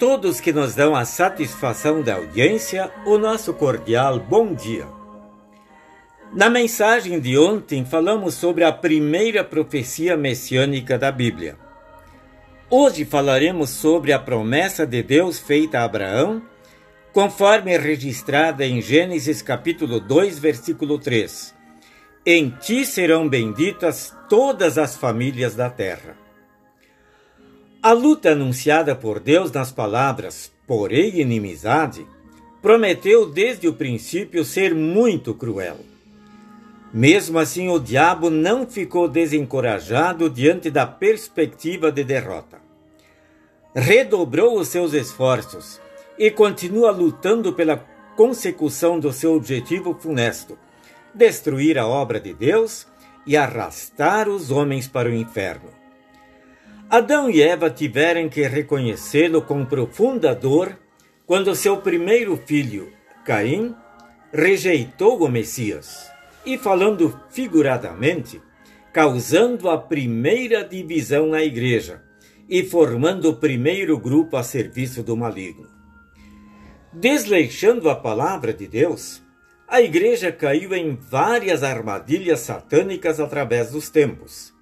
todos 0.00 0.40
que 0.40 0.50
nos 0.50 0.74
dão 0.74 0.96
a 0.96 1.04
satisfação 1.04 2.00
da 2.00 2.14
audiência, 2.14 2.90
o 3.04 3.18
nosso 3.18 3.52
cordial 3.52 4.18
bom 4.18 4.54
dia. 4.54 4.86
Na 6.32 6.48
mensagem 6.48 7.20
de 7.20 7.36
ontem, 7.36 7.84
falamos 7.84 8.32
sobre 8.32 8.64
a 8.64 8.72
primeira 8.72 9.44
profecia 9.44 10.16
messiânica 10.16 10.96
da 10.96 11.12
Bíblia. 11.12 11.58
Hoje 12.70 13.04
falaremos 13.04 13.68
sobre 13.68 14.14
a 14.14 14.18
promessa 14.18 14.86
de 14.86 15.02
Deus 15.02 15.38
feita 15.38 15.80
a 15.80 15.84
Abraão, 15.84 16.40
conforme 17.12 17.76
registrada 17.76 18.64
em 18.64 18.80
Gênesis 18.80 19.42
capítulo 19.42 20.00
2, 20.00 20.38
versículo 20.38 20.98
3. 20.98 21.54
Em 22.24 22.48
ti 22.48 22.86
serão 22.86 23.28
benditas 23.28 24.16
todas 24.30 24.78
as 24.78 24.96
famílias 24.96 25.54
da 25.54 25.68
terra. 25.68 26.29
A 27.82 27.92
luta 27.92 28.32
anunciada 28.32 28.94
por 28.94 29.18
Deus 29.18 29.50
nas 29.50 29.72
palavras 29.72 30.52
porém 30.66 31.18
inimizade 31.18 32.06
prometeu 32.60 33.24
desde 33.24 33.66
o 33.66 33.72
princípio 33.72 34.44
ser 34.44 34.74
muito 34.74 35.32
cruel. 35.32 35.78
Mesmo 36.92 37.38
assim, 37.38 37.70
o 37.70 37.78
diabo 37.78 38.28
não 38.28 38.66
ficou 38.66 39.08
desencorajado 39.08 40.28
diante 40.28 40.70
da 40.70 40.86
perspectiva 40.86 41.90
de 41.90 42.04
derrota. 42.04 42.60
Redobrou 43.74 44.60
os 44.60 44.68
seus 44.68 44.92
esforços 44.92 45.80
e 46.18 46.30
continua 46.30 46.90
lutando 46.90 47.50
pela 47.54 47.78
consecução 48.14 49.00
do 49.00 49.10
seu 49.10 49.32
objetivo 49.34 49.96
funesto: 49.98 50.58
destruir 51.14 51.78
a 51.78 51.86
obra 51.86 52.20
de 52.20 52.34
Deus 52.34 52.86
e 53.26 53.38
arrastar 53.38 54.28
os 54.28 54.50
homens 54.50 54.86
para 54.86 55.08
o 55.08 55.14
inferno. 55.14 55.79
Adão 56.90 57.30
e 57.30 57.40
Eva 57.40 57.70
tiveram 57.70 58.28
que 58.28 58.42
reconhecê-lo 58.42 59.42
com 59.42 59.64
profunda 59.64 60.34
dor 60.34 60.76
quando 61.24 61.54
seu 61.54 61.76
primeiro 61.76 62.36
filho, 62.36 62.92
Caim, 63.24 63.76
rejeitou 64.32 65.22
o 65.22 65.28
Messias 65.28 66.10
e, 66.44 66.58
falando 66.58 67.16
figuradamente, 67.30 68.42
causando 68.92 69.70
a 69.70 69.78
primeira 69.78 70.64
divisão 70.64 71.28
na 71.28 71.44
igreja 71.44 72.02
e 72.48 72.64
formando 72.64 73.30
o 73.30 73.36
primeiro 73.36 73.96
grupo 73.96 74.36
a 74.36 74.42
serviço 74.42 75.00
do 75.00 75.16
maligno. 75.16 75.68
Desleixando 76.92 77.88
a 77.88 77.94
palavra 77.94 78.52
de 78.52 78.66
Deus, 78.66 79.22
a 79.68 79.80
igreja 79.80 80.32
caiu 80.32 80.74
em 80.74 80.96
várias 80.96 81.62
armadilhas 81.62 82.40
satânicas 82.40 83.20
através 83.20 83.70
dos 83.70 83.88
tempos 83.88 84.58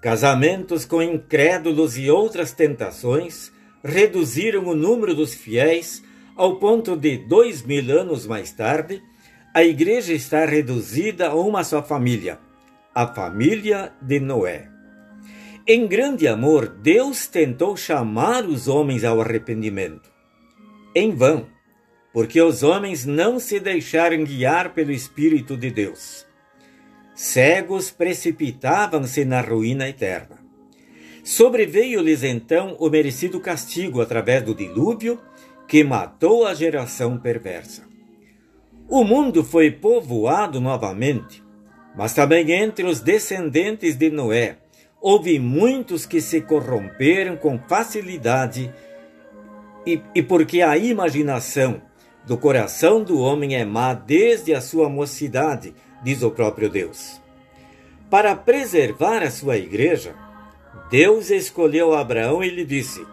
Casamentos 0.00 0.84
com 0.84 1.02
incrédulos 1.02 1.98
e 1.98 2.08
outras 2.08 2.52
tentações 2.52 3.52
reduziram 3.82 4.64
o 4.66 4.74
número 4.74 5.12
dos 5.12 5.34
fiéis 5.34 6.04
ao 6.36 6.56
ponto 6.56 6.96
de 6.96 7.18
dois 7.18 7.62
mil 7.62 7.98
anos 7.98 8.24
mais 8.24 8.52
tarde, 8.52 9.02
a 9.52 9.64
igreja 9.64 10.12
está 10.12 10.44
reduzida 10.44 11.30
a 11.30 11.34
uma 11.34 11.64
só 11.64 11.82
família, 11.82 12.38
a 12.94 13.08
família 13.08 13.92
de 14.00 14.20
Noé. 14.20 14.68
Em 15.66 15.84
grande 15.88 16.28
amor, 16.28 16.68
Deus 16.68 17.26
tentou 17.26 17.76
chamar 17.76 18.46
os 18.46 18.68
homens 18.68 19.02
ao 19.02 19.20
arrependimento. 19.20 20.08
Em 20.94 21.12
vão, 21.12 21.48
porque 22.12 22.40
os 22.40 22.62
homens 22.62 23.04
não 23.04 23.40
se 23.40 23.58
deixaram 23.58 24.22
guiar 24.22 24.72
pelo 24.74 24.92
Espírito 24.92 25.56
de 25.56 25.72
Deus 25.72 26.27
cegos 27.18 27.90
precipitavam-se 27.90 29.24
na 29.24 29.40
ruína 29.40 29.88
eterna. 29.88 30.38
Sobreveio-lhes 31.24 32.22
então 32.22 32.76
o 32.78 32.88
merecido 32.88 33.40
castigo 33.40 34.00
através 34.00 34.44
do 34.44 34.54
dilúvio 34.54 35.20
que 35.66 35.82
matou 35.82 36.46
a 36.46 36.54
geração 36.54 37.18
perversa. 37.18 37.82
O 38.88 39.02
mundo 39.02 39.42
foi 39.42 39.68
povoado 39.68 40.60
novamente, 40.60 41.42
mas 41.96 42.14
também 42.14 42.52
entre 42.52 42.86
os 42.86 43.00
descendentes 43.00 43.96
de 43.96 44.10
Noé 44.10 44.58
houve 45.00 45.40
muitos 45.40 46.06
que 46.06 46.20
se 46.20 46.40
corromperam 46.40 47.36
com 47.36 47.58
facilidade 47.58 48.72
e, 49.84 50.00
e 50.14 50.22
porque 50.22 50.62
a 50.62 50.78
imaginação 50.78 51.82
do 52.24 52.38
coração 52.38 53.02
do 53.02 53.18
homem 53.18 53.56
é 53.56 53.64
má 53.64 53.92
desde 53.92 54.54
a 54.54 54.60
sua 54.60 54.88
mocidade, 54.88 55.74
diz 56.02 56.22
o 56.22 56.30
próprio 56.30 56.68
Deus. 56.68 57.20
Para 58.10 58.34
preservar 58.34 59.22
a 59.22 59.30
sua 59.30 59.56
igreja, 59.56 60.14
Deus 60.90 61.30
escolheu 61.30 61.94
Abraão 61.94 62.42
e 62.42 62.48
lhe 62.48 62.64
disse: 62.64 63.04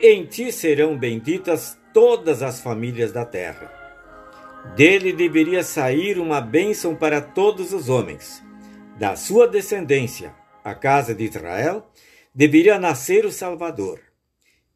Em 0.00 0.24
ti 0.24 0.52
serão 0.52 0.96
benditas 0.96 1.76
todas 1.92 2.42
as 2.42 2.60
famílias 2.60 3.12
da 3.12 3.24
terra. 3.24 3.72
Dele 4.76 5.12
deveria 5.12 5.62
sair 5.62 6.18
uma 6.18 6.40
bênção 6.40 6.94
para 6.94 7.20
todos 7.20 7.72
os 7.72 7.88
homens. 7.88 8.42
Da 8.98 9.16
sua 9.16 9.46
descendência, 9.46 10.34
a 10.62 10.74
casa 10.74 11.14
de 11.14 11.24
Israel, 11.24 11.90
deveria 12.34 12.78
nascer 12.78 13.24
o 13.24 13.32
Salvador. 13.32 14.00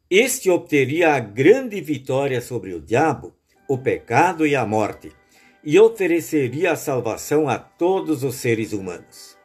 Este 0.09 0.49
obteria 0.49 1.13
a 1.13 1.19
grande 1.19 1.79
vitória 1.79 2.41
sobre 2.41 2.73
o 2.73 2.81
diabo, 2.81 3.35
o 3.67 3.77
pecado 3.77 4.45
e 4.45 4.55
a 4.55 4.65
morte 4.65 5.11
e 5.63 5.79
ofereceria 5.79 6.73
a 6.73 6.75
salvação 6.75 7.47
a 7.47 7.57
todos 7.57 8.23
os 8.23 8.35
seres 8.35 8.73
humanos. 8.73 9.37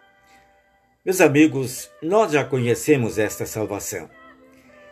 Meus 1.05 1.21
amigos, 1.21 1.89
nós 2.03 2.33
já 2.33 2.45
conhecemos 2.45 3.19
esta 3.19 3.47
salvação. 3.47 4.11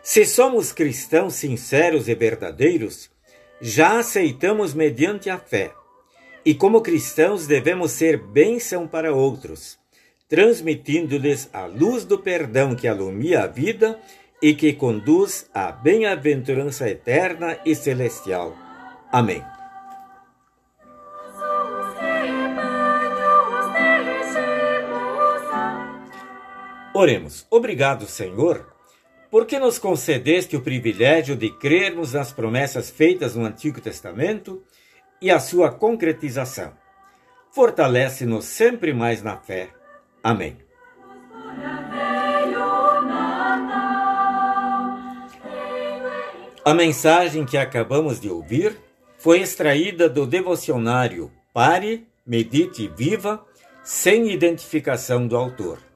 Se 0.01 0.25
somos 0.25 0.71
cristãos 0.71 1.35
sinceros 1.35 2.07
e 2.07 2.15
verdadeiros, 2.15 3.09
já 3.59 3.99
aceitamos 3.99 4.73
mediante 4.73 5.29
a 5.29 5.37
fé. 5.37 5.73
E 6.45 6.55
como 6.55 6.81
cristãos 6.81 7.45
devemos 7.45 7.91
ser 7.91 8.17
bênção 8.17 8.87
para 8.87 9.13
outros, 9.13 9.77
transmitindo-lhes 10.29 11.49
a 11.51 11.65
luz 11.65 12.05
do 12.05 12.17
perdão 12.17 12.73
que 12.73 12.87
alumia 12.87 13.43
a 13.43 13.47
vida 13.47 13.99
e 14.41 14.53
que 14.53 14.71
conduz 14.71 15.49
à 15.53 15.71
bem-aventurança 15.71 16.89
eterna 16.89 17.59
e 17.65 17.75
celestial. 17.75 18.55
Amém. 19.11 19.56
Oremos. 26.99 27.45
Obrigado, 27.51 28.07
Senhor, 28.07 28.73
porque 29.29 29.59
nos 29.59 29.77
concedeste 29.77 30.55
o 30.55 30.61
privilégio 30.61 31.35
de 31.35 31.51
crermos 31.51 32.13
nas 32.13 32.31
promessas 32.31 32.89
feitas 32.89 33.35
no 33.35 33.45
Antigo 33.45 33.79
Testamento 33.79 34.63
e 35.21 35.29
a 35.29 35.39
sua 35.39 35.71
concretização. 35.71 36.73
Fortalece-nos 37.51 38.45
sempre 38.45 38.93
mais 38.93 39.21
na 39.21 39.37
fé. 39.37 39.69
Amém. 40.23 40.57
A 46.65 46.73
mensagem 46.73 47.45
que 47.45 47.59
acabamos 47.59 48.19
de 48.19 48.27
ouvir 48.27 48.75
foi 49.19 49.41
extraída 49.41 50.09
do 50.09 50.25
devocionário 50.25 51.31
Pare, 51.53 52.07
Medite 52.25 52.85
e 52.85 52.87
Viva, 52.87 53.45
sem 53.83 54.31
identificação 54.31 55.27
do 55.27 55.37
autor. 55.37 55.86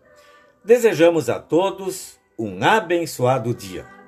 Desejamos 0.64 1.28
a 1.28 1.40
todos 1.40 2.20
um 2.38 2.64
abençoado 2.64 3.52
dia. 3.52 4.01